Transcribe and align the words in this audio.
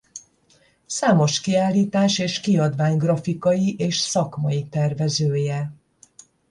Számos 0.85 1.41
kiállítás 1.41 2.19
és 2.19 2.39
kiadvány 2.39 2.97
grafikai 2.97 3.75
és 3.75 3.97
szakmai 3.97 4.67
tervezője. 4.69 5.71